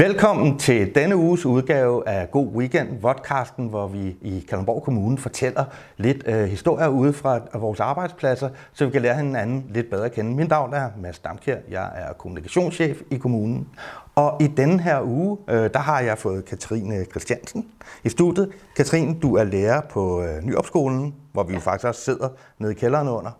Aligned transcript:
Velkommen 0.00 0.58
til 0.58 0.94
denne 0.94 1.16
uges 1.16 1.46
udgave 1.46 2.08
af 2.08 2.30
God 2.30 2.46
Weekend, 2.46 3.00
vodcasten, 3.00 3.68
hvor 3.68 3.86
vi 3.86 4.16
i 4.22 4.46
Kalundborg 4.48 4.82
Kommune 4.82 5.18
fortæller 5.18 5.64
lidt 5.96 6.22
øh, 6.26 6.44
historier 6.44 6.88
ude 6.88 7.12
fra 7.12 7.40
vores 7.54 7.80
arbejdspladser, 7.80 8.48
så 8.72 8.84
vi 8.84 8.90
kan 8.90 9.02
lære 9.02 9.14
hinanden 9.14 9.66
lidt 9.70 9.90
bedre 9.90 10.04
at 10.04 10.12
kende. 10.12 10.36
Min 10.36 10.46
navn 10.46 10.74
er 10.74 10.90
Mads 11.02 11.18
Damkjær, 11.18 11.56
jeg 11.70 11.90
er 11.94 12.12
kommunikationschef 12.12 13.00
i 13.10 13.16
kommunen, 13.16 13.68
og 14.14 14.42
i 14.42 14.46
denne 14.46 14.80
her 14.80 15.02
uge, 15.02 15.38
øh, 15.48 15.70
der 15.72 15.78
har 15.78 16.00
jeg 16.00 16.18
fået 16.18 16.44
Katrine 16.44 17.04
Christiansen 17.04 17.66
i 18.04 18.08
studiet. 18.08 18.50
Katrine, 18.76 19.16
du 19.22 19.34
er 19.34 19.44
lærer 19.44 19.80
på 19.80 20.22
øh, 20.22 20.42
Nyopskolen, 20.42 21.14
hvor 21.32 21.42
vi 21.42 21.52
ja. 21.52 21.58
faktisk 21.58 21.86
også 21.86 22.00
sidder 22.00 22.28
nede 22.58 22.72
i 22.72 22.74
kælderen 22.74 23.08
under. 23.08 23.30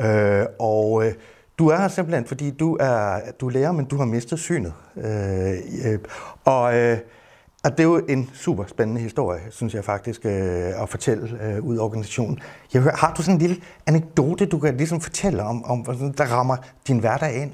Øh, 0.00 0.46
og 0.58 1.06
øh, 1.06 1.12
du 1.58 1.68
er 1.68 1.76
her 1.76 1.88
simpelthen, 1.88 2.26
fordi 2.26 2.50
du 2.50 2.76
er, 2.80 3.20
du 3.40 3.46
er 3.46 3.50
lærer, 3.50 3.72
men 3.72 3.84
du 3.84 3.96
har 3.96 4.04
mistet 4.04 4.38
synet. 4.38 4.72
Øh, 4.96 5.92
øh, 5.92 5.98
og, 6.44 6.76
øh, 6.76 6.98
og 7.64 7.70
det 7.70 7.80
er 7.80 7.84
jo 7.84 8.06
en 8.08 8.30
super 8.34 8.64
spændende 8.66 9.00
historie, 9.00 9.40
synes 9.50 9.74
jeg 9.74 9.84
faktisk, 9.84 10.26
øh, 10.26 10.82
at 10.82 10.88
fortælle 10.88 11.38
øh, 11.42 11.64
ud 11.64 11.78
af 11.78 11.82
organisationen. 11.82 12.40
Jeg 12.74 12.82
hører, 12.82 12.96
har 12.96 13.14
du 13.14 13.22
sådan 13.22 13.34
en 13.34 13.40
lille 13.40 13.56
anekdote, 13.86 14.46
du 14.46 14.58
kan 14.58 14.76
ligesom 14.76 15.00
fortælle 15.00 15.42
om, 15.42 15.64
om 15.64 15.84
der 15.84 16.24
rammer 16.24 16.56
din 16.88 16.98
hverdag 16.98 17.42
ind? 17.42 17.52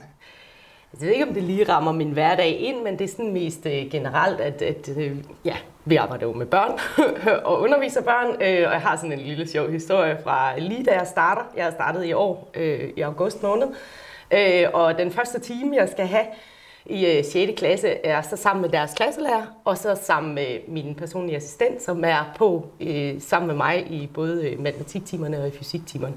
Jeg 0.92 1.00
ved 1.00 1.08
ikke, 1.08 1.28
om 1.28 1.34
det 1.34 1.42
lige 1.42 1.64
rammer 1.68 1.92
min 1.92 2.10
hverdag 2.10 2.58
ind, 2.60 2.82
men 2.84 2.98
det 2.98 3.04
er 3.04 3.08
sådan 3.08 3.32
mest 3.32 3.66
øh, 3.66 3.90
generelt, 3.90 4.40
at, 4.40 4.62
at 4.62 4.88
øh, 4.96 5.16
ja, 5.44 5.56
vi 5.90 5.96
arbejder 5.96 6.26
jo 6.26 6.32
med 6.32 6.46
børn 6.46 6.78
og 7.48 7.60
underviser 7.60 8.02
børn, 8.02 8.28
øh, 8.42 8.66
og 8.68 8.72
jeg 8.72 8.80
har 8.80 8.96
sådan 8.96 9.12
en 9.12 9.18
lille 9.18 9.48
sjov 9.48 9.70
historie 9.70 10.18
fra 10.22 10.58
lige 10.58 10.84
da 10.84 10.90
jeg 10.90 11.06
starter. 11.06 11.42
Jeg 11.56 11.64
har 11.64 11.70
startet 11.70 12.04
i 12.04 12.12
år, 12.12 12.50
øh, 12.54 12.90
i 12.96 13.00
august 13.00 13.42
måned, 13.42 13.68
øh, 14.30 14.66
og 14.72 14.98
den 14.98 15.10
første 15.10 15.40
time, 15.40 15.76
jeg 15.76 15.88
skal 15.88 16.06
have 16.06 16.24
i 16.86 17.06
øh, 17.06 17.24
6. 17.24 17.52
klasse, 17.56 17.88
er 17.88 18.22
så 18.22 18.36
sammen 18.36 18.62
med 18.62 18.70
deres 18.70 18.92
klasselærer, 18.96 19.42
og 19.64 19.78
så 19.78 19.98
sammen 20.02 20.34
med 20.34 20.58
min 20.68 20.94
personlige 20.94 21.36
assistent, 21.36 21.82
som 21.82 22.04
er 22.04 22.32
på 22.36 22.66
øh, 22.80 23.14
sammen 23.20 23.46
med 23.46 23.56
mig 23.56 23.86
i 23.90 24.10
både 24.14 24.48
øh, 24.48 24.60
matematiktimerne 24.60 25.40
og 25.40 25.48
i 25.48 25.50
fysiktimerne. 25.50 26.14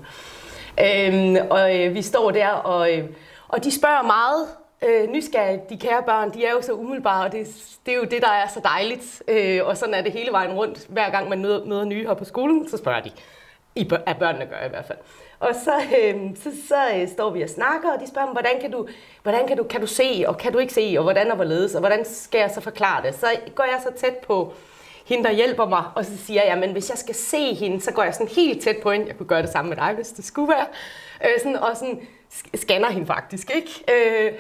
Øh, 0.80 1.45
og 1.50 1.80
øh, 1.80 1.94
vi 1.94 2.02
står 2.02 2.31
der, 2.31 2.50
og, 2.50 2.98
øh, 2.98 3.03
og 3.48 3.64
de 3.64 3.72
spørger 3.72 4.03
meget 4.03 4.48
øh, 4.88 5.09
nysgerrige, 5.09 5.62
de 5.70 5.78
kære 5.78 6.03
børn, 6.06 6.34
de 6.34 6.45
er 6.45 6.52
jo 6.52 6.62
så 6.62 6.73
umiddelbare, 6.73 7.26
og 7.26 7.31
det, 7.31 7.48
det 7.86 7.94
er 7.94 7.98
jo 7.98 8.03
det, 8.03 8.22
der 8.22 8.31
er 8.31 8.48
så 8.48 8.59
dejligt. 8.64 9.23
Øh, 9.28 9.59
og 9.66 9.78
sådan 9.78 9.94
er 9.94 10.02
det 10.02 10.12
hele 10.12 10.31
vejen 10.31 10.52
rundt. 10.52 10.88
Hver 10.89 11.09
gang 11.09 11.30
man 11.30 11.42
møder, 11.42 11.66
møder 11.66 11.86
nye 11.86 12.08
her 12.08 12.14
på 12.14 12.26
skolen, 12.26 12.70
så 12.70 12.78
spørger 12.78 13.02
de. 13.02 13.11
I, 13.76 13.92
at 14.06 14.17
børnene 14.17 14.45
gør 14.45 14.66
i 14.66 14.70
hvert 14.70 14.86
fald. 14.86 14.98
Og 15.39 15.56
så, 15.64 15.72
øh, 16.00 16.16
så, 16.36 16.52
så 16.67 16.95
øh, 16.95 17.08
står 17.08 17.30
vi 17.30 17.42
og 17.42 17.50
snakker, 17.50 17.94
og 17.94 18.02
de 18.02 18.08
spørger 18.08 18.28
mig, 18.28 18.34
hvordan 18.34 18.61
kan 18.61 18.72
du, 18.72 18.88
hvordan 19.23 19.48
kan 19.48 19.58
du, 19.58 19.64
kan 19.64 19.81
du 19.81 19.88
se, 19.88 20.23
og 20.28 20.38
kan 20.38 20.52
du 20.54 20.58
ikke 20.58 20.73
se, 20.73 20.95
og 20.98 21.04
hvordan 21.04 21.30
og 21.30 21.36
hvorledes, 21.36 21.76
og 21.76 21.80
hvordan 21.80 22.06
skal 22.06 22.39
jeg 22.39 22.52
så 22.52 22.61
forklare 22.61 23.04
det? 23.04 23.16
Så 23.16 23.28
går 23.56 23.64
jeg 23.64 23.80
så 23.84 23.92
tæt 23.95 24.17
på 24.17 24.54
hende, 25.06 25.23
der 25.23 25.32
hjælper 25.32 25.66
mig, 25.66 25.84
og 25.96 26.06
så 26.06 26.18
siger 26.18 26.44
jeg, 26.44 26.58
men 26.58 26.72
hvis 26.72 26.90
jeg 26.90 26.98
skal 26.98 27.16
se 27.16 27.54
hende, 27.54 27.82
så 27.82 27.92
går 27.92 28.04
jeg 28.04 28.14
sådan 28.14 28.28
helt 28.36 28.64
tæt 28.64 28.78
på 28.84 28.92
hende. 28.92 29.08
Jeg 29.08 29.18
kunne 29.18 29.28
gøre 29.28 29.42
det 29.42 29.50
samme 29.50 29.70
med 29.70 29.78
dig, 29.78 29.94
hvis 29.95 30.08
det 30.08 30.26
skulle 30.26 30.48
være. 30.50 30.66
Øh, 31.23 31.40
sådan, 31.40 31.56
og 31.56 31.78
sådan 31.78 32.00
scanner 32.56 32.90
hende 32.90 33.08
faktisk, 33.08 33.52
ikke? 33.56 33.84
Øh, 33.94 34.32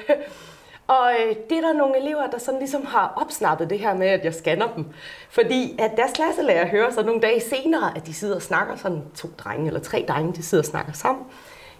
og 0.87 1.11
øh, 1.19 1.35
det 1.49 1.57
er 1.57 1.61
der 1.61 1.73
nogle 1.73 2.01
elever, 2.01 2.27
der 2.27 2.37
sådan 2.37 2.59
ligesom 2.59 2.85
har 2.85 3.13
opsnappet 3.21 3.69
det 3.69 3.79
her 3.79 3.93
med, 3.93 4.07
at 4.07 4.25
jeg 4.25 4.33
scanner 4.33 4.67
dem. 4.75 4.85
Fordi 5.29 5.75
at 5.79 5.91
deres 5.97 6.11
klasselærer 6.11 6.67
hører 6.67 6.91
så 6.91 7.03
nogle 7.03 7.21
dage 7.21 7.41
senere, 7.41 7.91
at 7.95 8.07
de 8.07 8.13
sidder 8.13 8.35
og 8.35 8.41
snakker, 8.41 8.75
sådan 8.75 9.01
to 9.15 9.29
drenge 9.37 9.67
eller 9.67 9.79
tre 9.79 10.05
drenge, 10.07 10.33
de 10.33 10.43
sidder 10.43 10.61
og 10.61 10.65
snakker 10.65 10.93
sammen. 10.93 11.25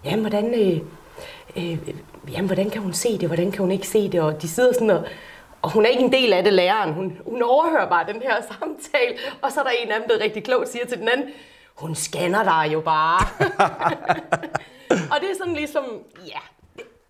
Jamen, 0.04 0.20
hvordan, 0.20 0.54
øh, 0.54 0.80
øh, 1.56 1.78
jamen, 2.32 2.46
hvordan 2.46 2.70
kan 2.70 2.82
hun 2.82 2.92
se 2.92 3.18
det, 3.18 3.28
hvordan 3.28 3.50
kan 3.50 3.60
hun 3.60 3.70
ikke 3.70 3.88
se 3.88 4.12
det? 4.12 4.20
Og 4.20 4.42
de 4.42 4.48
sidder 4.48 4.72
sådan 4.72 4.90
og, 4.90 5.04
og 5.64 5.70
hun 5.70 5.84
er 5.84 5.88
ikke 5.88 6.02
en 6.02 6.12
del 6.12 6.32
af 6.32 6.44
det, 6.44 6.52
læreren. 6.52 6.92
Hun, 6.92 7.18
hun 7.26 7.42
overhører 7.42 7.88
bare 7.88 8.12
den 8.12 8.22
her 8.22 8.34
samtale, 8.52 9.14
og 9.42 9.52
så 9.52 9.60
er 9.60 9.64
der 9.64 9.70
en 9.84 9.92
af 9.92 10.00
dem, 10.00 10.08
der 10.08 10.24
rigtig 10.24 10.44
klogt 10.44 10.68
siger 10.68 10.86
til 10.86 10.98
den 10.98 11.08
anden, 11.08 11.26
hun 11.74 11.94
scanner 11.94 12.42
dig 12.44 12.72
jo 12.72 12.80
bare. 12.80 13.26
og 15.12 15.16
det 15.20 15.30
er 15.30 15.36
sådan 15.38 15.54
ligesom, 15.54 15.84
ja, 16.26 16.38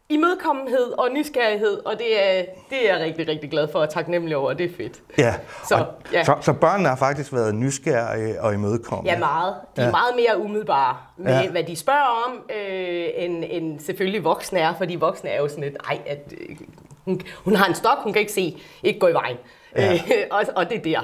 imødekommenhed 0.08 0.98
og 0.98 1.08
nysgerrighed, 1.12 1.86
og 1.86 1.98
det 1.98 2.24
er, 2.24 2.44
det 2.70 2.90
er 2.90 2.96
jeg 2.96 3.04
rigtig, 3.04 3.28
rigtig 3.28 3.50
glad 3.50 3.68
for 3.72 3.78
og 3.78 3.90
taknemmelig 3.90 4.36
over, 4.36 4.48
og 4.48 4.58
det 4.58 4.70
er 4.70 4.76
fedt. 4.76 5.02
Ja, 5.18 5.34
så, 5.68 5.86
ja. 6.12 6.24
så, 6.24 6.36
så 6.40 6.52
børnene 6.52 6.88
har 6.88 6.96
faktisk 6.96 7.32
været 7.32 7.54
nysgerrige 7.54 8.42
og 8.42 8.54
imødekommende? 8.54 9.12
Ja, 9.12 9.18
meget. 9.18 9.54
De 9.76 9.80
er 9.80 9.84
ja. 9.84 9.90
meget 9.90 10.14
mere 10.16 10.44
umiddelbare 10.44 10.96
med, 11.16 11.42
ja. 11.42 11.50
hvad 11.50 11.64
de 11.64 11.76
spørger 11.76 12.26
om, 12.26 12.50
øh, 12.50 13.08
end, 13.16 13.44
end 13.48 13.80
selvfølgelig 13.80 14.24
voksne 14.24 14.58
er, 14.58 14.74
fordi 14.74 14.94
voksne 14.94 15.30
er 15.30 15.40
jo 15.40 15.48
sådan 15.48 15.64
et, 15.64 15.76
ej, 15.88 15.98
at, 16.06 16.32
øh, 16.40 16.56
hun, 17.04 17.20
hun 17.44 17.56
har 17.56 17.66
en 17.66 17.74
stok, 17.74 17.98
hun 18.02 18.12
kan 18.12 18.20
ikke 18.20 18.32
se, 18.32 18.60
ikke 18.82 18.98
gå 18.98 19.08
i 19.08 19.12
vejen. 19.12 19.36
Ja. 19.76 19.92
Øh, 19.94 19.98
og, 20.30 20.42
og 20.56 20.70
det 20.70 20.78
er 20.78 20.82
der, 20.82 21.00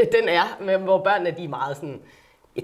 øh, 0.00 0.06
den 0.20 0.28
er, 0.28 0.78
hvor 0.78 1.02
børnene 1.02 1.34
de 1.36 1.44
er 1.44 1.48
meget 1.48 1.76
sådan, 1.76 2.00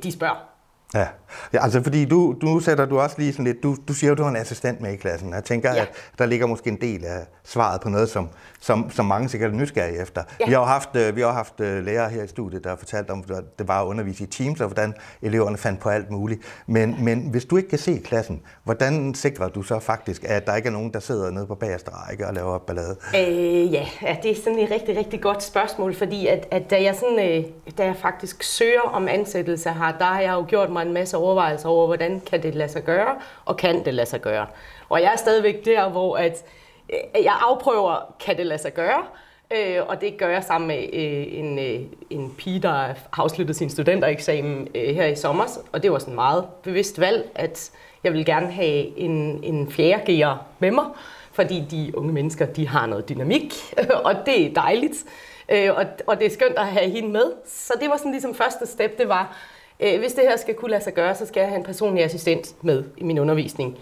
de 0.03 0.13
spørger. 0.13 0.58
Ja. 0.95 1.07
ja, 1.53 1.63
altså 1.63 1.83
fordi 1.83 2.05
du, 2.05 2.35
du 2.41 2.61
sætter 2.61 2.87
du 2.87 3.01
også 3.01 3.17
lige 3.19 3.33
sådan 3.33 3.45
lidt, 3.45 3.63
du, 3.63 3.77
du 3.89 3.93
siger 3.93 4.09
jo, 4.09 4.15
du 4.15 4.23
har 4.23 4.31
en 4.31 4.37
assistent 4.37 4.81
med 4.81 4.93
i 4.93 4.97
klassen. 4.97 5.33
Jeg 5.33 5.45
tænker, 5.45 5.75
ja. 5.75 5.81
at 5.81 5.89
der 6.19 6.27
ligger 6.27 6.47
måske 6.47 6.71
en 6.71 6.81
del 6.81 7.05
af 7.05 7.27
svaret 7.45 7.81
på 7.81 7.89
noget, 7.89 8.09
som, 8.09 8.29
som, 8.61 8.91
som 8.91 9.07
mange 9.07 9.29
sikkert 9.29 9.51
er 9.51 9.55
nysgerrige 9.55 10.03
efter. 10.03 10.23
Ja. 10.41 10.47
Vi 10.47 10.53
har 10.53 10.61
jo 10.61 10.67
haft, 10.67 10.97
øh, 10.97 11.17
vi 11.17 11.21
har 11.21 11.33
haft 11.33 11.61
øh, 11.61 11.85
lærere 11.85 12.11
her 12.11 12.23
i 12.23 12.29
studiet, 12.29 12.65
der 12.65 12.71
har 12.71 12.77
fortalt 12.77 13.11
om, 13.11 13.25
at 13.31 13.59
det 13.59 13.69
var 13.69 13.83
at 13.83 13.87
undervise 13.87 14.25
i 14.25 14.27
Teams, 14.27 14.61
og 14.61 14.67
hvordan 14.67 14.95
eleverne 15.23 15.57
fandt 15.57 15.81
på 15.81 15.89
alt 15.89 16.11
muligt. 16.11 16.41
Men, 16.67 16.97
men 17.05 17.29
hvis 17.31 17.45
du 17.45 17.57
ikke 17.57 17.69
kan 17.69 17.79
se 17.79 18.01
klassen, 18.05 18.43
hvordan 18.65 19.15
sikrer 19.15 19.49
du 19.49 19.63
så 19.63 19.79
faktisk, 19.79 20.25
at 20.25 20.47
der 20.47 20.57
ikke 20.57 20.67
er 20.67 20.73
nogen, 20.73 20.93
der 20.93 21.01
sidder 21.01 21.31
nede 21.31 21.47
på 21.47 21.55
bagerste 21.55 21.91
række 21.91 22.27
og 22.27 22.35
laver 22.35 22.59
ballade? 22.59 22.97
Øh, 23.17 23.73
ja. 23.73 23.87
ja, 24.03 24.17
det 24.23 24.31
er 24.31 24.43
sådan 24.45 24.59
et 24.59 24.71
rigtig, 24.71 24.97
rigtig 24.97 25.21
godt 25.21 25.43
spørgsmål, 25.43 25.95
fordi 25.95 26.27
at, 26.27 26.47
at 26.51 26.71
da, 26.71 26.83
jeg 26.83 26.95
sådan, 26.95 27.19
øh, 27.19 27.45
da 27.79 27.85
jeg 27.85 27.97
faktisk 27.97 28.43
søger 28.43 28.81
om 28.81 29.09
ansættelse 29.09 29.71
her, 29.71 29.99
der 29.99 30.05
har 30.05 30.21
jeg 30.21 30.33
jo 30.33 30.45
gjort 30.49 30.71
mig 30.79 30.87
en 30.87 30.93
masse 30.93 31.17
overvejelser 31.17 31.69
over, 31.69 31.87
hvordan 31.87 32.21
kan 32.21 32.43
det 32.43 32.55
lade 32.55 32.69
sig 32.69 32.85
gøre, 32.85 33.17
og 33.45 33.57
kan 33.57 33.85
det 33.85 33.95
lade 33.95 34.09
sig 34.09 34.21
gøre. 34.21 34.47
Og 34.89 35.03
jeg 35.03 35.13
er 35.13 35.17
stadigvæk 35.17 35.65
der, 35.65 35.89
hvor 35.89 36.17
at, 36.17 36.45
øh, 36.91 37.25
jeg 37.25 37.37
afprøver, 37.41 38.15
kan 38.21 38.37
det 38.37 38.47
lade 38.47 38.63
sig 38.63 38.75
gøre, 38.75 39.03
øh, 39.51 39.87
og 39.89 40.01
det 40.01 40.19
gør 40.19 40.29
jeg 40.29 40.45
sammen 40.45 40.69
med 40.69 40.79
øh, 40.93 41.39
en, 41.39 41.59
øh, 41.59 41.81
en 42.11 42.35
pige, 42.39 42.61
der 42.61 42.71
har 42.71 42.97
afsluttet 43.17 43.57
sin 43.57 43.71
studentereksamen 43.71 44.69
øh, 44.75 44.95
her 44.95 45.07
i 45.07 45.17
sommer, 45.17 45.45
og 45.73 45.83
det 45.83 45.93
var 45.93 45.99
sådan 45.99 46.15
meget 46.15 46.45
bevidst 46.63 47.01
valg, 47.01 47.31
at 47.35 47.71
jeg 48.05 48.13
vil 48.13 48.25
gerne 48.25 48.53
have 48.53 48.99
en, 48.99 49.45
en 49.45 49.73
fjerde 49.73 50.39
med 50.59 50.71
mig, 50.71 50.85
fordi 51.33 51.65
de 51.71 51.93
unge 51.95 52.13
mennesker, 52.13 52.47
de 52.47 52.69
har 52.69 52.87
noget 52.87 53.09
dynamik, 53.09 53.55
og 54.05 54.15
det 54.27 54.47
er 54.47 54.55
dejligt. 54.55 55.05
Øh, 55.49 55.71
og, 55.77 55.85
og 56.07 56.19
det 56.19 56.27
er 56.27 56.31
skønt 56.31 56.59
at 56.59 56.67
have 56.67 56.91
hende 56.91 57.09
med. 57.09 57.33
Så 57.47 57.73
det 57.81 57.91
var 57.91 57.97
sådan 57.97 58.13
ligesom 58.13 58.35
første 58.35 58.67
step, 58.67 58.99
det 58.99 59.09
var, 59.09 59.37
øh, 59.81 59.99
hvis 60.01 60.13
det 60.13 60.25
her 60.29 60.37
skal 60.37 60.55
kunne 60.55 60.71
lade 60.71 60.85
sig 60.85 60.95
gøre, 60.95 61.15
så 61.15 61.27
skal 61.27 61.41
jeg 61.41 61.49
have 61.49 61.59
en 61.59 61.65
personlig 61.65 62.05
assistent 62.05 62.55
med 62.63 62.85
i 62.97 63.05
min 63.05 63.19
undervisning. 63.19 63.79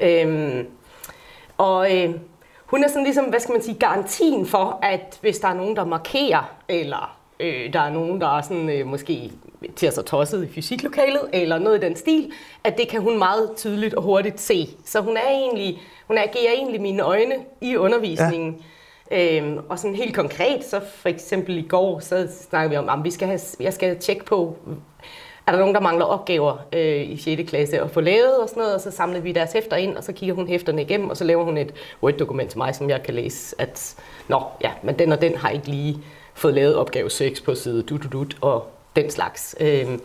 Øh, 0.00 0.64
og 1.58 1.96
øh, 1.96 2.14
hun 2.66 2.84
er 2.84 2.88
sådan 2.88 3.04
ligesom, 3.04 3.24
hvad 3.24 3.40
skal 3.40 3.52
man 3.52 3.62
sige, 3.62 3.78
garantien 3.78 4.46
for, 4.46 4.78
at 4.82 5.18
hvis 5.20 5.38
der 5.38 5.48
er 5.48 5.54
nogen, 5.54 5.76
der 5.76 5.84
markerer, 5.84 6.54
eller 6.68 7.16
øh, 7.40 7.72
der 7.72 7.80
er 7.80 7.90
nogen, 7.90 8.20
der 8.20 8.38
er 8.38 8.42
sådan, 8.42 8.70
øh, 8.70 8.86
måske 8.86 9.30
til 9.76 9.92
sig 9.92 10.04
tosset 10.04 10.44
i 10.44 10.52
fysiklokalet, 10.52 11.20
eller 11.32 11.58
noget 11.58 11.82
i 11.82 11.86
den 11.86 11.96
stil, 11.96 12.32
at 12.64 12.78
det 12.78 12.88
kan 12.88 13.00
hun 13.00 13.18
meget 13.18 13.50
tydeligt 13.56 13.94
og 13.94 14.02
hurtigt 14.02 14.40
se. 14.40 14.68
Så 14.84 15.00
hun 15.00 15.16
er 15.16 15.28
egentlig, 15.28 15.80
hun 16.06 16.18
agerer 16.18 16.52
egentlig 16.52 16.80
mine 16.80 17.02
øjne 17.02 17.34
i 17.60 17.76
undervisningen. 17.76 18.62
Ja. 19.10 19.36
Øhm, 19.36 19.58
og 19.68 19.78
sådan 19.78 19.94
helt 19.94 20.14
konkret, 20.14 20.64
så 20.64 20.80
for 20.94 21.08
eksempel 21.08 21.58
i 21.58 21.66
går, 21.68 21.98
så 21.98 22.28
snakker 22.40 22.70
vi 22.70 22.76
om, 22.76 22.88
at 22.88 23.04
vi 23.04 23.10
skal 23.10 23.28
have, 23.28 23.40
jeg 23.60 23.72
skal 23.72 23.98
tjekke 23.98 24.24
på, 24.24 24.56
er 25.50 25.54
der 25.54 25.60
nogen, 25.60 25.74
der 25.74 25.80
mangler 25.80 26.04
opgaver 26.04 26.56
øh, 26.72 27.10
i 27.10 27.16
6. 27.16 27.50
klasse 27.50 27.80
at 27.80 27.90
få 27.90 28.00
lavet 28.00 28.36
og 28.42 28.48
sådan 28.48 28.60
noget, 28.60 28.74
og 28.74 28.80
så 28.80 28.90
samler 28.90 29.20
vi 29.20 29.32
deres 29.32 29.52
hæfter 29.52 29.76
ind, 29.76 29.96
og 29.96 30.04
så 30.04 30.12
kigger 30.12 30.34
hun 30.34 30.46
hæfterne 30.46 30.82
igennem, 30.82 31.10
og 31.10 31.16
så 31.16 31.24
laver 31.24 31.44
hun 31.44 31.56
et 31.56 31.74
Word-dokument 32.02 32.50
til 32.50 32.58
mig, 32.58 32.74
som 32.74 32.90
jeg 32.90 33.02
kan 33.02 33.14
læse, 33.14 33.56
at 33.58 33.96
nå, 34.28 34.42
ja, 34.62 34.70
men 34.82 34.98
den 34.98 35.12
og 35.12 35.20
den 35.20 35.36
har 35.36 35.50
ikke 35.50 35.66
lige 35.66 35.98
fået 36.34 36.54
lavet 36.54 36.76
opgave 36.76 37.10
6 37.10 37.40
på 37.40 37.54
side 37.54 37.82
du, 37.82 37.96
du, 37.96 38.08
du, 38.08 38.26
og 38.40 38.66
den 38.96 39.10
slags. 39.10 39.56
Øhm, 39.60 40.00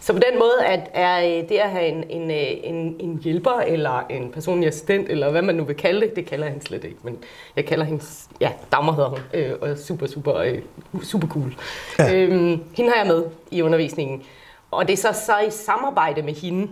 så 0.00 0.12
på 0.12 0.18
den 0.30 0.38
måde 0.38 0.64
at 0.66 0.80
er 0.94 1.18
øh, 1.18 1.48
det 1.48 1.56
at 1.56 1.70
have 1.70 1.86
en, 1.86 2.04
en, 2.10 2.30
øh, 2.30 2.46
en, 2.62 2.96
en 3.00 3.20
hjælper 3.24 3.60
eller 3.66 4.06
en 4.10 4.32
personlig 4.32 4.68
assistent, 4.68 5.08
eller 5.08 5.30
hvad 5.30 5.42
man 5.42 5.54
nu 5.54 5.64
vil 5.64 5.76
kalde 5.76 6.00
det, 6.00 6.16
det 6.16 6.26
kalder 6.26 6.46
han 6.46 6.60
slet 6.60 6.84
ikke, 6.84 6.96
men 7.02 7.18
jeg 7.56 7.64
kalder 7.64 7.84
hende, 7.84 8.04
ja, 8.40 8.52
Dagmar 8.72 8.92
hedder 8.92 9.08
hun, 9.08 9.18
øh, 9.34 9.52
og 9.60 9.78
super, 9.78 10.06
super, 10.06 10.34
øh, 10.34 10.58
super 11.02 11.28
cool. 11.28 11.54
Ja. 11.98 12.14
Øhm, 12.14 12.60
hende 12.76 12.90
har 12.90 13.04
jeg 13.04 13.06
med 13.06 13.24
i 13.50 13.62
undervisningen, 13.62 14.22
og 14.70 14.88
det 14.88 14.92
er 14.92 15.12
så, 15.12 15.20
så 15.26 15.38
i 15.38 15.50
samarbejde 15.50 16.22
med 16.22 16.34
hende, 16.34 16.68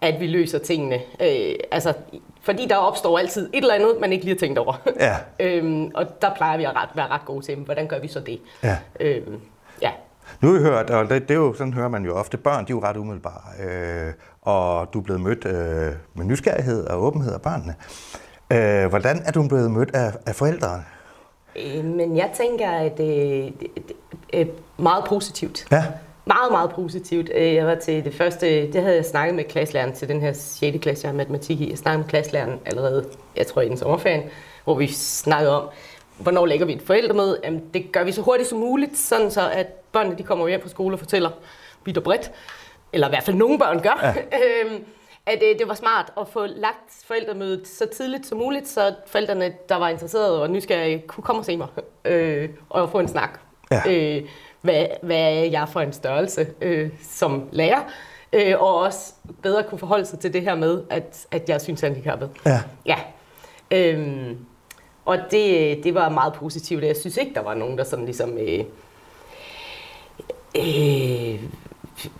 at 0.00 0.20
vi 0.20 0.26
løser 0.26 0.58
tingene. 0.58 0.94
Øh, 1.20 1.54
altså, 1.70 1.94
fordi 2.42 2.66
der 2.66 2.76
opstår 2.76 3.18
altid 3.18 3.50
et 3.52 3.62
eller 3.62 3.74
andet, 3.74 3.96
man 4.00 4.12
ikke 4.12 4.24
lige 4.24 4.34
har 4.34 4.38
tænkt 4.38 4.58
over. 4.58 4.74
Ja. 5.00 5.16
øhm, 5.46 5.90
og 5.94 6.22
der 6.22 6.34
plejer 6.34 6.56
vi 6.56 6.64
at 6.64 6.76
ret, 6.76 6.88
være 6.94 7.08
ret 7.08 7.24
gode 7.24 7.44
til, 7.44 7.56
hvordan 7.56 7.86
gør 7.86 7.98
vi 7.98 8.08
så 8.08 8.20
det? 8.20 8.40
Ja. 8.62 8.78
Øhm, 9.00 9.40
ja. 9.82 9.90
Nu 10.40 10.52
har 10.52 10.58
vi 10.58 10.64
hørt, 10.64 10.90
og 10.90 11.08
det, 11.08 11.22
det 11.22 11.30
er 11.30 11.38
jo, 11.38 11.54
sådan 11.54 11.72
hører 11.72 11.88
man 11.88 12.04
jo 12.04 12.16
ofte, 12.16 12.36
børn 12.36 12.66
de 12.66 12.72
er 12.72 12.76
jo 12.76 12.82
ret 12.82 12.96
umiddelbare, 12.96 13.64
øh, 13.64 14.12
og 14.42 14.92
du 14.92 14.98
er 14.98 15.02
blevet 15.02 15.20
mødt 15.20 15.44
øh, 15.44 15.92
med 16.14 16.24
nysgerrighed 16.24 16.86
og 16.86 17.02
åbenhed 17.02 17.34
af 17.34 17.42
børnene. 17.42 17.74
Øh, 18.52 18.88
hvordan 18.88 19.22
er 19.24 19.32
du 19.32 19.48
blevet 19.48 19.70
mødt 19.70 19.94
af, 19.94 20.12
af 20.26 20.34
forældrene? 20.34 20.84
Øh, 21.56 21.84
men 21.84 22.16
jeg 22.16 22.30
tænker, 22.34 22.70
at 22.70 22.98
det 22.98 23.52
er 24.32 24.44
meget 24.76 25.04
positivt. 25.04 25.66
Ja. 25.72 25.84
Meget, 26.24 26.52
meget 26.52 26.70
positivt. 26.70 27.30
Øh, 27.34 27.54
jeg 27.54 27.66
var 27.66 27.74
til 27.74 28.04
det 28.04 28.14
første, 28.14 28.72
det 28.72 28.82
havde 28.82 28.96
jeg 28.96 29.04
snakket 29.04 29.34
med 29.34 29.44
klasselæreren 29.44 29.92
til 29.92 30.08
den 30.08 30.20
her 30.20 30.32
6. 30.32 30.78
klasse, 30.82 31.04
jeg 31.04 31.10
har 31.10 31.16
matematik 31.16 31.60
i. 31.60 31.70
Jeg 31.70 31.78
snakkede 31.78 32.02
med 32.02 32.08
klasselæreren 32.08 32.60
allerede, 32.66 33.08
jeg 33.36 33.46
tror 33.46 33.62
i 33.62 33.68
den 33.68 33.76
sommerferien, 33.76 34.22
hvor 34.64 34.74
vi 34.74 34.86
snakkede 34.86 35.62
om, 35.62 35.68
hvornår 36.18 36.46
lægger 36.46 36.66
vi 36.66 36.72
et 36.72 36.82
forældremøde? 36.82 37.40
Jamen, 37.44 37.62
det 37.74 37.92
gør 37.92 38.04
vi 38.04 38.12
så 38.12 38.22
hurtigt 38.22 38.48
som 38.48 38.58
muligt, 38.58 38.98
sådan 38.98 39.30
så 39.30 39.50
at 39.50 39.66
børnene 39.66 40.18
de 40.18 40.22
kommer 40.22 40.48
hjem 40.48 40.62
fra 40.62 40.68
skole 40.68 40.94
og 40.94 40.98
fortæller 40.98 41.30
vidt 41.84 41.96
og 41.96 42.02
bredt, 42.02 42.30
eller 42.92 43.06
i 43.06 43.10
hvert 43.10 43.22
fald 43.22 43.36
nogle 43.36 43.58
børn 43.58 43.82
gør, 43.82 44.00
ja. 44.02 44.14
Øhm, 44.64 44.84
at 45.26 45.42
øh, 45.42 45.58
det 45.58 45.68
var 45.68 45.74
smart 45.74 46.12
at 46.20 46.28
få 46.28 46.46
lagt 46.46 47.04
forældremødet 47.06 47.68
så 47.68 47.86
tidligt 47.86 48.26
som 48.26 48.38
muligt, 48.38 48.68
så 48.68 48.94
forældrene, 49.06 49.54
der 49.68 49.76
var 49.76 49.88
interesserede 49.88 50.42
og 50.42 50.50
nysgerrige, 50.50 51.02
kunne 51.06 51.24
komme 51.24 51.40
og 51.40 51.44
se 51.44 51.56
mig 51.56 51.68
øh, 52.04 52.48
og 52.68 52.90
få 52.90 52.98
en 52.98 53.08
snak. 53.08 53.40
Ja. 53.70 53.82
Øh, 53.90 54.22
hvad, 54.62 54.86
hvad 55.02 55.16
er 55.16 55.44
jeg 55.44 55.68
for 55.68 55.80
en 55.80 55.92
størrelse 55.92 56.46
øh, 56.60 56.90
som 57.10 57.48
lærer? 57.52 57.80
Øh, 58.32 58.54
og 58.58 58.78
også 58.78 59.12
bedre 59.42 59.62
kunne 59.62 59.78
forholde 59.78 60.06
sig 60.06 60.18
til 60.18 60.32
det 60.32 60.42
her 60.42 60.54
med, 60.54 60.82
at, 60.90 61.26
at 61.30 61.48
jeg 61.48 61.60
synes 61.60 61.80
handicappet. 61.80 62.30
Ja. 62.46 62.60
ja. 62.86 62.96
Øhm, 63.70 64.38
og 65.04 65.18
det, 65.30 65.78
det 65.84 65.94
var 65.94 66.08
meget 66.08 66.32
positivt. 66.32 66.84
Jeg 66.84 66.96
synes 66.96 67.16
ikke, 67.16 67.34
der 67.34 67.42
var 67.42 67.54
nogen, 67.54 67.78
der 67.78 67.84
sådan 67.84 68.04
ligesom... 68.04 68.38
Øh, 68.38 68.64
øh, 70.56 71.40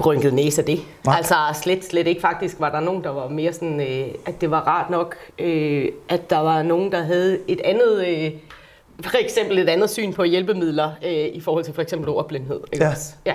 rynket 0.07 0.35
næse 0.35 0.61
af 0.61 0.67
det. 0.67 0.81
Nej. 1.05 1.17
Altså 1.17 1.35
slet, 1.63 1.85
slet 1.85 2.07
ikke. 2.07 2.21
Faktisk 2.21 2.61
var 2.61 2.71
der 2.71 2.81
nogen, 2.81 3.05
der 3.05 3.11
var 3.11 3.29
mere 3.29 3.53
sådan, 3.53 3.81
øh, 3.81 4.15
at 4.27 4.41
det 4.41 4.51
var 4.51 4.61
rart 4.61 4.91
nok, 4.91 5.17
øh, 5.39 5.89
at 6.09 6.31
der 6.31 6.39
var 6.39 6.63
nogen, 6.63 6.93
der 6.93 7.03
havde 7.03 7.39
et 7.49 7.61
andet, 7.61 8.07
øh, 8.09 8.33
for 9.03 9.19
eksempel 9.21 9.59
et 9.59 9.69
andet 9.69 9.91
syn 9.91 10.13
på 10.13 10.23
hjælpemidler 10.23 10.91
øh, 11.05 11.13
i 11.13 11.41
forhold 11.41 11.65
til 11.65 11.75
for 11.75 11.83
eksempel 11.83 12.09
ordblindhed. 12.09 12.61
Ikke 12.73 12.85
ja. 12.85 12.91
Også? 12.91 13.15
ja. 13.27 13.35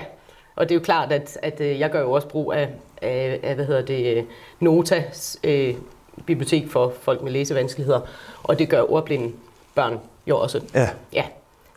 Og 0.56 0.68
det 0.68 0.74
er 0.74 0.78
jo 0.78 0.84
klart, 0.84 1.12
at, 1.12 1.38
at 1.42 1.60
øh, 1.60 1.80
jeg 1.80 1.90
gør 1.90 2.00
jo 2.00 2.12
også 2.12 2.28
brug 2.28 2.52
af, 2.52 2.68
af, 3.02 3.40
af 3.42 3.54
hvad 3.54 3.64
hedder 3.64 3.82
det, 3.82 4.26
Notas 4.60 5.38
øh, 5.44 5.74
bibliotek 6.26 6.70
for 6.70 6.92
folk 7.02 7.22
med 7.22 7.32
læsevanskeligheder, 7.32 8.00
og 8.42 8.58
det 8.58 8.68
gør 8.68 8.82
ordblinde 8.92 9.32
børn 9.74 10.00
jo 10.26 10.38
også. 10.38 10.60
Ja. 10.74 10.88
ja. 11.12 11.24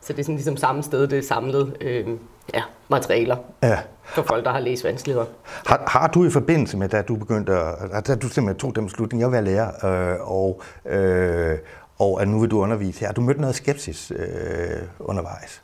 Så 0.01 0.13
det 0.13 0.19
er 0.19 0.23
sådan 0.23 0.35
ligesom 0.35 0.57
samme 0.57 0.83
sted, 0.83 1.07
det 1.07 1.17
er 1.17 1.23
samlet 1.23 1.77
øh, 1.81 2.07
ja, 2.53 2.61
materialer 2.88 3.38
ja. 3.63 3.79
for 4.03 4.21
folk, 4.21 4.45
der 4.45 4.51
har 4.51 4.59
læsevanskeligheder. 4.59 5.25
Har, 5.65 5.83
har 5.88 6.07
du 6.07 6.25
i 6.25 6.29
forbindelse 6.29 6.77
med, 6.77 6.89
da 6.89 7.01
du 7.01 7.15
begyndte 7.15 7.53
at, 7.93 8.07
da 8.07 8.15
du 8.15 8.27
simpelthen 8.27 8.59
tog 8.59 8.75
den 8.75 8.85
beslutning, 8.85 9.21
jeg 9.21 9.27
vil 9.27 9.33
være 9.33 9.43
lærer, 9.43 10.11
øh, 10.13 10.31
og, 10.31 10.61
øh, 10.85 11.57
og 12.01 12.21
at 12.21 12.27
nu 12.27 12.39
vil 12.39 12.51
du 12.51 12.62
undervise 12.62 13.00
her, 13.00 13.07
har 13.07 13.13
du 13.13 13.21
mødt 13.21 13.39
noget 13.39 13.56
skepsis 13.56 14.12
øh, 14.15 14.81
undervejs? 15.00 15.62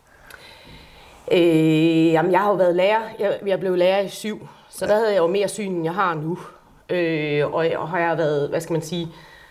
Øh, 1.32 2.12
jamen, 2.12 2.32
jeg 2.32 2.40
har 2.40 2.50
jo 2.50 2.56
været 2.56 2.76
lærer. 2.76 3.02
Jeg, 3.20 3.40
jeg 3.46 3.60
blev 3.60 3.76
lærer 3.76 4.02
i 4.02 4.10
syv, 4.10 4.48
så 4.70 4.86
der 4.86 4.96
havde 4.96 5.10
jeg 5.10 5.18
jo 5.18 5.28
mere 5.28 5.48
syn, 5.48 5.72
end 5.72 5.84
jeg 5.84 5.94
har 5.94 6.14
nu. 6.14 6.38
Øh, 6.90 7.54
og, 7.54 7.68
og 7.78 7.90
har 7.90 8.00
jeg 8.00 8.18
været, 8.18 8.50
hvad 8.50 8.62
skal 8.62 8.74
man 8.74 8.82
sige, 8.82 9.08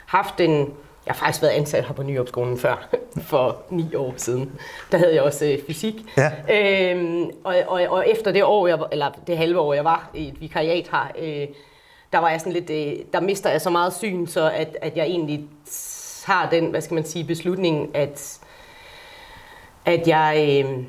haft 0.06 0.40
en, 0.40 0.58
jeg 1.06 1.14
har 1.14 1.14
faktisk 1.14 1.42
været 1.42 1.52
ansat 1.52 1.84
her 1.84 1.94
på 1.94 2.02
Nyopskolen 2.02 2.58
før, 2.58 2.88
for 3.30 3.56
ni 3.70 3.94
år 3.94 4.14
siden. 4.16 4.52
Der 4.92 4.98
havde 4.98 5.14
jeg 5.14 5.22
også 5.22 5.44
øh, 5.44 5.58
fysik. 5.66 5.94
Ja. 6.16 6.32
Øhm, 6.92 7.30
og, 7.44 7.56
og, 7.66 7.80
og 7.88 8.08
efter 8.08 8.32
det 8.32 8.44
år, 8.44 8.66
jeg, 8.66 8.78
eller 8.92 9.10
det 9.26 9.38
halve 9.38 9.60
år, 9.60 9.74
jeg 9.74 9.84
var 9.84 10.10
i 10.14 10.28
et 10.28 10.40
vikariat 10.40 10.88
her, 10.92 11.10
øh, 11.18 11.48
der 12.12 12.18
var 12.18 12.30
jeg 12.30 12.40
sådan 12.40 12.52
lidt, 12.52 12.70
øh, 12.70 13.04
der 13.12 13.20
mister 13.20 13.50
jeg 13.50 13.60
så 13.60 13.70
meget 13.70 13.94
syn, 13.94 14.26
så 14.26 14.50
at, 14.50 14.76
at 14.82 14.96
jeg 14.96 15.06
egentlig 15.06 15.48
har 16.26 16.50
den, 16.50 16.66
hvad 16.66 16.80
skal 16.80 16.94
man 16.94 17.04
sige, 17.04 17.24
beslutning, 17.24 17.96
at, 17.96 18.38
at 19.84 20.08
jeg, 20.08 20.64
øh, 20.64 20.84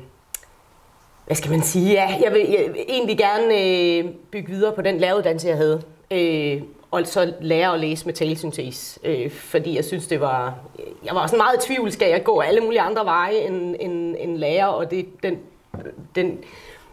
hvad 1.26 1.36
skal 1.36 1.50
man 1.50 1.62
sige, 1.62 1.92
ja, 1.92 2.18
jeg 2.22 2.32
vil, 2.32 2.40
jeg 2.40 2.72
vil 2.72 2.84
egentlig 2.88 3.18
gerne 3.18 3.54
øh, 3.54 4.04
bygge 4.30 4.48
videre 4.48 4.72
på 4.72 4.82
den 4.82 4.98
læreruddannelse, 4.98 5.48
jeg 5.48 5.56
havde. 5.56 5.82
Øh, 6.10 6.62
og 6.90 7.06
så 7.06 7.34
lære 7.40 7.74
at 7.74 7.80
læse 7.80 8.06
med 8.06 8.14
talesyntese, 8.14 9.00
øh, 9.04 9.30
fordi 9.30 9.76
jeg 9.76 9.84
synes, 9.84 10.06
det 10.06 10.20
var... 10.20 10.54
Jeg 11.04 11.14
var 11.14 11.26
sådan 11.26 11.38
meget 11.38 11.64
i 11.64 11.66
tvivl, 11.66 11.92
skal 11.92 12.08
jeg 12.08 12.24
gå 12.24 12.40
alle 12.40 12.60
mulige 12.60 12.80
andre 12.80 13.04
veje 13.04 13.36
end, 13.36 13.76
end, 13.80 14.16
end 14.18 14.36
lærer, 14.36 14.66
og 14.66 14.90
det, 14.90 15.06
den, 15.22 15.38
den 16.14 16.38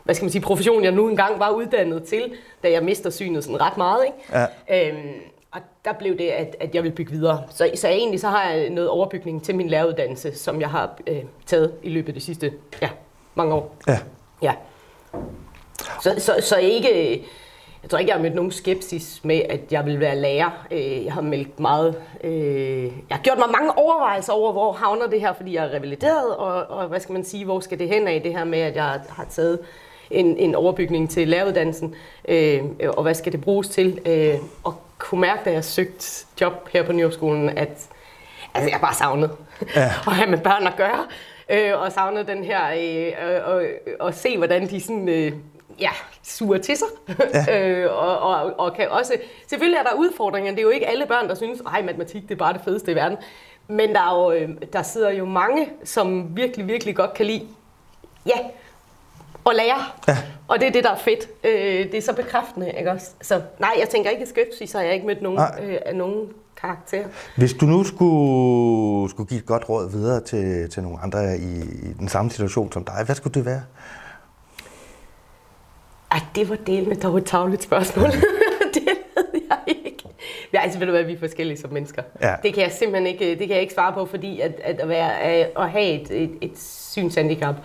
hvad 0.03 0.15
skal 0.15 0.25
man 0.25 0.31
sige, 0.31 0.42
profession, 0.42 0.83
jeg 0.83 0.92
nu 0.92 1.09
engang 1.09 1.39
var 1.39 1.50
uddannet 1.50 2.03
til, 2.03 2.33
da 2.63 2.71
jeg 2.71 2.83
mister 2.83 3.09
synet 3.09 3.44
sådan 3.44 3.62
ret 3.62 3.77
meget. 3.77 4.06
Ikke? 4.06 4.47
Ja. 4.69 4.89
Øhm, 4.89 5.13
og 5.56 5.62
der 5.86 5.94
blev 5.94 6.18
det, 6.18 6.28
at, 6.28 6.56
at 6.60 6.75
jeg 6.75 6.84
vil 6.84 6.92
bygge 6.92 7.12
videre. 7.12 7.44
Så, 7.50 7.72
så 7.75 7.88
egentlig 7.88 8.19
så 8.19 8.28
har 8.28 8.50
jeg 8.50 8.69
noget 8.69 8.90
overbygning 8.90 9.44
til 9.44 9.56
min 9.56 9.68
læreruddannelse, 9.68 10.36
som 10.36 10.62
jeg 10.62 10.69
har 10.69 10.98
øh, 11.07 11.24
taget 11.46 11.74
i 11.84 11.90
løbet 11.90 12.07
af 12.07 12.13
de 12.13 12.19
sidste 12.19 12.54
ja, 12.81 12.90
mange 13.36 13.54
år. 13.54 13.75
Ja. 13.88 14.00
ja. 14.42 14.54
Så, 16.02 16.16
så, 16.18 16.36
så 16.40 16.57
ikke 16.57 17.25
jeg 17.84 17.90
tror 17.90 18.00
ikke, 18.00 18.10
jeg 18.10 18.18
har 18.18 18.24
mødt 18.24 18.36
nogen 18.36 18.52
skepsis 18.52 19.22
med, 19.24 19.42
at 19.50 19.60
jeg 19.72 19.86
vil 19.86 20.00
være 20.00 20.16
lærer. 20.16 20.66
Øh, 20.72 21.06
jeg 21.06 21.13
har 21.13 21.22
meldt 21.22 21.60
meget... 21.60 21.96
Øh, 22.24 22.84
jeg 22.84 22.92
har 23.18 23.22
gjort 23.24 23.38
mig 23.38 23.48
mange 23.60 23.78
overvejelser 23.78 24.34
over, 24.34 24.52
hvor 24.52 24.72
havner 24.72 25.07
det 25.07 25.22
her, 25.22 25.34
fordi 25.34 25.54
jeg 25.54 25.66
er 25.66 25.74
revalideret, 25.74 26.36
og, 26.36 26.66
og 26.69 26.88
hvad 26.88 27.00
skal 27.00 27.13
man 27.13 27.24
sige, 27.24 27.46
hvor 27.46 27.60
skal 27.60 27.80
det 27.80 27.90
hen 27.90 28.07
af, 28.07 28.22
det 28.22 28.31
her 28.31 28.44
med, 28.44 28.60
at 28.60 28.75
jeg 28.75 29.02
har 29.10 29.25
taget 29.30 29.60
en, 30.12 30.38
en 30.38 30.56
overbygning 30.56 31.10
til 31.10 31.28
læreruddannelsen, 31.28 31.96
øh, 32.28 32.63
og 32.98 33.04
hvad 33.04 33.13
skal 33.13 33.31
det 33.31 33.42
bruges 33.42 33.68
til? 33.68 34.00
og 34.63 34.75
kunne 34.97 35.21
mærke, 35.21 35.42
da 35.45 35.51
jeg 35.51 35.63
søgte 35.63 36.25
job 36.42 36.69
her 36.69 36.83
på 36.83 36.92
Nyopskolen, 36.92 37.50
at 37.50 37.89
altså, 38.53 38.69
jeg 38.69 38.80
bare 38.81 38.94
savnede 38.94 39.31
ja. 39.75 39.86
at 40.07 40.13
have 40.13 40.30
med 40.30 40.38
børn 40.38 40.68
at 40.68 40.75
gøre, 40.75 41.06
og 41.75 41.92
savnede 41.92 42.27
den 42.27 42.44
her, 42.44 42.62
øh, 42.77 43.47
og, 43.47 43.63
og 44.00 44.13
se, 44.13 44.38
hvordan 44.38 44.69
de 44.69 44.81
sådan... 44.81 45.09
Øh, 45.09 45.31
ja, 45.80 45.89
suger 46.24 46.57
til 46.57 46.77
sig. 46.77 46.88
Ja. 47.33 47.69
øh, 47.69 47.92
og, 47.92 48.19
og, 48.19 48.59
og 48.59 48.75
kan 48.75 48.89
også... 48.89 49.13
Selvfølgelig 49.47 49.77
er 49.77 49.83
der 49.83 49.94
udfordringer. 49.95 50.51
Det 50.51 50.59
er 50.59 50.63
jo 50.63 50.69
ikke 50.69 50.88
alle 50.88 51.06
børn, 51.06 51.30
der 51.30 51.36
synes, 51.36 51.62
at 51.77 51.86
matematik 51.86 52.21
det 52.24 52.31
er 52.31 52.36
bare 52.36 52.53
det 52.53 52.62
fedeste 52.65 52.92
i 52.92 52.95
verden. 52.95 53.18
Men 53.68 53.94
der, 53.94 54.00
er 54.00 54.24
jo, 54.24 54.31
øh, 54.31 54.50
der 54.74 54.83
sidder 54.83 55.12
jo 55.12 55.25
mange, 55.25 55.69
som 55.83 56.38
virkelig, 56.38 56.68
virkelig 56.68 56.95
godt 56.95 57.13
kan 57.13 57.25
lide, 57.25 57.47
ja, 58.25 58.38
at 59.50 59.56
lære. 59.56 59.81
Ja. 60.07 60.18
Og 60.47 60.59
det 60.59 60.68
er 60.68 60.71
det, 60.71 60.83
der 60.83 60.92
er 60.92 60.97
fedt. 60.97 61.30
Øh, 61.44 61.92
det 61.92 61.95
er 61.95 62.01
så 62.01 62.13
bekræftende, 62.13 62.71
ikke 62.77 62.92
også? 62.92 63.11
Så 63.21 63.42
nej, 63.59 63.75
jeg 63.80 63.90
tænker 63.90 64.09
ikke 64.09 64.25
skepsis, 64.25 64.69
så 64.69 64.78
har 64.78 64.85
jeg 64.85 64.94
ikke 64.94 65.07
mødt 65.07 65.21
nogen, 65.21 65.40
øh, 65.64 65.78
af 65.85 65.95
nogen 65.95 66.28
karakter. 66.61 67.04
Hvis 67.37 67.54
du 67.54 67.66
nu 67.66 67.83
skulle, 67.83 69.09
skulle 69.09 69.28
give 69.28 69.40
et 69.40 69.45
godt 69.45 69.69
råd 69.69 69.92
videre 69.92 70.21
til, 70.21 70.69
til 70.69 70.83
nogle 70.83 70.99
andre 71.04 71.37
i, 71.37 71.61
i 71.61 71.94
den 71.99 72.07
samme 72.07 72.31
situation 72.31 72.71
som 72.71 72.85
dig, 72.85 73.04
hvad 73.06 73.16
skulle 73.16 73.33
det 73.33 73.45
være? 73.45 73.61
Ej, 76.11 76.19
det 76.35 76.49
var 76.49 76.56
det 76.56 76.87
med 76.87 76.95
dog 76.95 77.18
et 77.18 77.25
tavligt 77.25 77.64
spørgsmål. 77.64 78.09
det 78.73 78.87
ved 79.16 79.42
jeg 79.49 79.59
ikke. 79.68 80.04
Ja, 80.56 80.62
altså 80.62 80.80
ved 80.80 80.88
du 80.88 80.92
hvad, 80.92 81.04
vi 81.04 81.14
er 81.14 81.19
forskellige 81.19 81.57
som 81.57 81.74
mennesker. 81.74 82.04
Ja. 82.21 82.35
Det 82.44 82.54
kan 82.54 82.64
jeg 82.64 82.71
simpelthen 82.71 83.07
ikke, 83.07 83.30
det 83.30 83.40
kan 83.40 83.50
jeg 83.50 83.62
ikke 83.62 83.74
svare 83.74 83.94
på, 83.94 84.06
fordi 84.06 84.40
at, 84.40 84.52
at, 84.64 84.80
at, 84.80 84.90
være, 84.90 85.19
at 85.57 85.69
have 85.69 86.02
et, 86.02 86.12
et, 86.12 86.38
et 86.42 86.59
synshandicap 86.59 87.56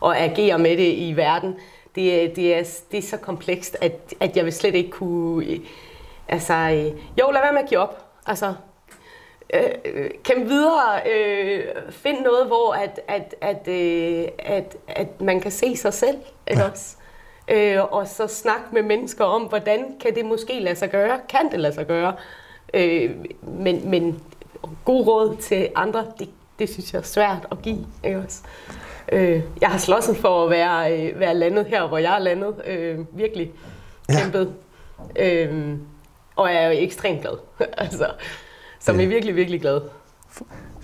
og 0.00 0.20
agere 0.20 0.58
med 0.58 0.76
det 0.76 0.92
i 0.92 1.12
verden, 1.16 1.56
det, 1.94 2.36
det, 2.36 2.54
er, 2.54 2.64
det 2.90 2.98
er 2.98 3.02
så 3.02 3.16
komplekst, 3.16 3.76
at, 3.80 4.14
at 4.20 4.36
jeg 4.36 4.44
vil 4.44 4.52
slet 4.52 4.74
ikke 4.74 4.90
kunne... 4.90 5.46
Altså, 6.28 6.54
jo, 7.20 7.30
lad 7.30 7.40
være 7.42 7.52
med 7.52 7.62
at 7.62 7.68
give 7.68 7.80
op. 7.80 8.04
Altså, 8.26 8.54
øh, 9.54 10.10
kæmpe 10.24 10.48
videre, 10.48 11.00
øh, 11.14 11.64
find 11.90 12.20
noget, 12.20 12.46
hvor 12.46 12.72
at, 12.72 13.00
at, 13.08 13.34
at, 13.40 13.68
øh, 13.68 14.28
at, 14.38 14.76
at 14.88 15.20
man 15.20 15.40
kan 15.40 15.50
se 15.50 15.76
sig 15.76 15.94
selv, 15.94 16.18
ikke 16.46 16.62
ja. 16.62 16.70
også? 16.70 16.96
øh, 17.50 17.84
og 17.84 18.08
så 18.08 18.26
snakke 18.26 18.64
med 18.72 18.82
mennesker 18.82 19.24
om, 19.24 19.42
hvordan 19.42 19.96
kan 20.00 20.14
det 20.14 20.24
måske 20.24 20.60
lade 20.60 20.76
sig 20.76 20.90
gøre? 20.90 21.20
Kan 21.28 21.50
det 21.50 21.60
lade 21.60 21.74
sig 21.74 21.86
gøre? 21.86 22.14
Øh, 22.74 23.10
men, 23.42 23.90
men 23.90 24.22
god 24.84 25.06
råd 25.06 25.36
til 25.36 25.68
andre, 25.74 26.06
det, 26.18 26.28
det 26.58 26.68
synes 26.68 26.92
jeg 26.92 26.98
er 26.98 27.02
svært 27.02 27.46
at 27.50 27.62
give. 27.62 27.86
Ikke 28.04 28.18
også? 28.18 28.42
Øh, 29.12 29.42
jeg 29.60 29.68
har 29.68 29.78
slåsset 29.78 30.16
for 30.16 30.44
at 30.44 30.50
være, 30.50 31.00
øh, 31.00 31.20
være 31.20 31.34
landet 31.34 31.66
her, 31.66 31.88
hvor 31.88 31.98
jeg 31.98 32.14
er 32.14 32.18
landet. 32.18 32.54
Øh, 32.66 32.98
virkelig 33.12 33.52
kæmpet. 34.08 34.54
Ja. 35.16 35.44
Øh, 35.44 35.76
og 36.36 36.52
jeg 36.52 36.64
er 36.64 36.66
jo 36.66 36.78
ekstremt 36.78 37.20
glad. 37.20 37.38
altså, 37.84 38.10
som 38.80 38.96
ja. 38.96 39.04
er 39.04 39.08
virkelig, 39.08 39.36
virkelig 39.36 39.60
glad. 39.60 39.80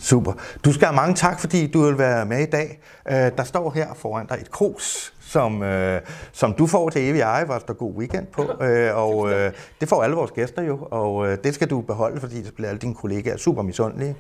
Super. 0.06 0.32
Du 0.64 0.72
skal 0.72 0.86
have 0.86 0.96
mange 0.96 1.14
tak, 1.14 1.40
fordi 1.40 1.66
du 1.66 1.86
vil 1.86 1.98
være 1.98 2.26
med 2.26 2.38
i 2.38 2.50
dag. 2.50 2.80
Øh, 3.08 3.14
der 3.14 3.44
står 3.44 3.70
her 3.70 3.94
foran 3.94 4.26
dig 4.26 4.38
et 4.40 4.50
krus 4.50 5.12
som, 5.20 5.62
øh, 5.62 6.00
som 6.32 6.54
du 6.54 6.66
får 6.66 6.88
til 6.90 7.08
evig 7.08 7.20
eje, 7.20 7.44
hvor 7.44 7.58
der 7.58 7.72
god 7.72 7.92
weekend 7.92 8.26
på. 8.26 8.42
Øh, 8.66 8.96
og 8.96 9.32
øh, 9.32 9.52
det 9.80 9.88
får 9.88 10.02
alle 10.02 10.16
vores 10.16 10.30
gæster 10.30 10.62
jo, 10.62 10.78
og 10.90 11.28
øh, 11.28 11.38
det 11.44 11.54
skal 11.54 11.70
du 11.70 11.80
beholde, 11.80 12.20
fordi 12.20 12.42
det 12.42 12.54
bliver 12.54 12.68
alle 12.68 12.78
dine 12.78 12.94
kollegaer 12.94 13.36
super 13.36 13.62
misundelige. 13.62 14.16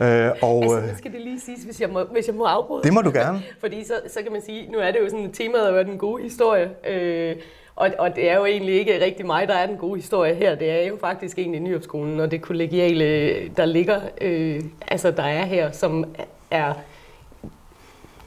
Øh, 0.00 0.30
og, 0.42 0.62
altså, 0.62 0.78
øh, 0.78 0.98
skal 0.98 1.12
det 1.12 1.20
lige 1.20 1.40
siges, 1.40 1.62
hvis 1.64 1.80
jeg 1.80 1.90
må, 1.90 2.04
hvis 2.12 2.26
jeg 2.26 2.34
må 2.34 2.44
afbryde. 2.44 2.82
Det 2.82 2.92
må 2.92 3.00
du 3.00 3.10
gerne. 3.10 3.42
fordi 3.64 3.84
så, 3.84 4.00
så 4.08 4.20
kan 4.22 4.32
man 4.32 4.42
sige, 4.42 4.72
nu 4.72 4.78
er 4.78 4.90
det 4.90 4.98
jo 5.04 5.08
sådan 5.08 5.32
temaet 5.32 5.66
at 5.66 5.74
være 5.74 5.84
den 5.84 5.98
gode 5.98 6.22
historie. 6.22 6.70
Øh, 6.90 7.36
og, 7.76 7.90
og 7.98 8.16
det 8.16 8.30
er 8.30 8.36
jo 8.36 8.44
egentlig 8.44 8.74
ikke 8.74 9.04
rigtig 9.04 9.26
mig, 9.26 9.48
der 9.48 9.54
er 9.54 9.66
den 9.66 9.76
gode 9.76 9.96
historie 9.96 10.34
her. 10.34 10.54
Det 10.54 10.70
er 10.70 10.86
jo 10.86 10.96
faktisk 11.00 11.38
egentlig 11.38 11.60
Nyopskolen 11.60 12.20
og 12.20 12.30
det 12.30 12.42
kollegiale, 12.42 13.48
der 13.48 13.64
ligger, 13.64 14.00
øh, 14.20 14.62
altså 14.88 15.10
der 15.10 15.22
er 15.22 15.44
her, 15.44 15.70
som 15.70 16.04
er 16.50 16.72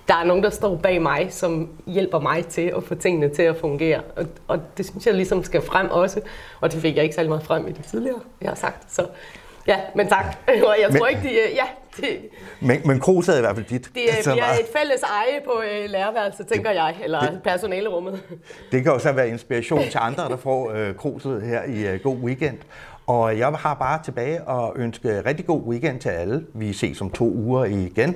der 0.07 0.15
er 0.15 0.23
nogen, 0.23 0.43
der 0.43 0.49
står 0.49 0.75
bag 0.75 1.01
mig, 1.01 1.27
som 1.29 1.69
hjælper 1.85 2.19
mig 2.19 2.45
til 2.45 2.73
at 2.77 2.83
få 2.83 2.95
tingene 2.95 3.29
til 3.29 3.41
at 3.41 3.57
fungere. 3.57 4.01
Og, 4.15 4.25
og 4.47 4.59
det 4.77 4.85
synes 4.85 5.07
jeg 5.07 5.13
ligesom 5.13 5.43
skal 5.43 5.61
frem 5.61 5.89
også. 5.89 6.21
Og 6.61 6.71
det 6.71 6.81
fik 6.81 6.95
jeg 6.95 7.03
ikke 7.03 7.15
særlig 7.15 7.29
meget 7.29 7.43
frem 7.43 7.67
i 7.67 7.71
det 7.71 7.85
tidligere, 7.85 8.19
jeg 8.41 8.49
har 8.49 8.55
sagt. 8.55 8.93
Så 8.93 9.07
ja, 9.67 9.79
men 9.95 10.07
tak. 10.07 10.25
Og 10.67 10.75
jeg 10.81 10.89
tror 10.97 11.07
men, 11.07 11.15
ikke, 11.15 11.29
de... 11.29 11.55
Ja, 11.55 11.65
det, 12.01 12.19
men, 12.67 12.81
men 12.85 12.99
kruset 12.99 13.33
er 13.33 13.37
i 13.37 13.41
hvert 13.41 13.55
fald 13.55 13.65
dit. 13.65 13.89
Det 13.95 14.03
er, 14.09 14.31
bliver 14.31 14.43
et 14.43 14.65
fælles 14.77 15.01
eje 15.03 15.41
på 15.45 15.61
øh, 15.61 15.89
lærerværelset, 15.89 16.47
tænker 16.47 16.69
det, 16.69 16.75
jeg, 16.75 16.95
eller 17.03 17.19
det, 17.19 17.39
personalerummet. 17.43 18.23
Det 18.71 18.83
kan 18.83 18.91
også 18.91 19.11
være 19.11 19.29
inspiration 19.29 19.83
til 19.83 19.99
andre, 20.01 20.23
der 20.23 20.37
får 20.37 20.71
øh, 20.71 20.95
kruset 20.95 21.41
her 21.41 21.63
i 21.63 21.87
øh, 21.87 21.99
God 22.03 22.17
Weekend. 22.17 22.57
Og 23.07 23.37
jeg 23.37 23.47
har 23.47 23.73
bare 23.73 24.03
tilbage 24.03 24.43
og 24.43 24.73
ønske 24.75 25.21
rigtig 25.21 25.45
god 25.45 25.61
weekend 25.61 25.99
til 25.99 26.09
alle. 26.09 26.45
Vi 26.53 26.73
ses 26.73 27.01
om 27.01 27.09
to 27.09 27.25
uger 27.25 27.65
igen. 27.65 28.15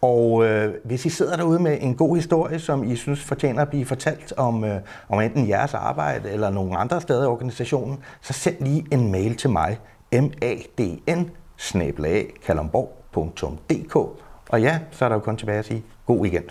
Og 0.00 0.44
øh, 0.44 0.74
hvis 0.84 1.06
I 1.06 1.08
sidder 1.08 1.36
derude 1.36 1.58
med 1.58 1.78
en 1.80 1.94
god 1.94 2.16
historie, 2.16 2.58
som 2.58 2.84
I 2.84 2.96
synes 2.96 3.20
fortjener 3.20 3.62
at 3.62 3.68
blive 3.68 3.84
fortalt 3.84 4.32
om, 4.36 4.64
øh, 4.64 4.80
om 5.08 5.20
enten 5.20 5.48
jeres 5.48 5.74
arbejde 5.74 6.30
eller 6.30 6.50
nogle 6.50 6.76
andre 6.76 7.00
steder 7.00 7.22
i 7.22 7.26
organisationen, 7.26 7.98
så 8.20 8.32
send 8.32 8.56
lige 8.60 8.86
en 8.92 9.12
mail 9.12 9.36
til 9.36 9.50
mig, 9.50 9.78
madn 10.12 10.34
og 14.50 14.62
ja, 14.62 14.80
så 14.90 15.04
er 15.04 15.08
der 15.08 15.16
jo 15.16 15.20
kun 15.20 15.36
tilbage 15.36 15.58
at 15.58 15.64
sige 15.64 15.82
god 16.06 16.20
weekend. 16.20 16.48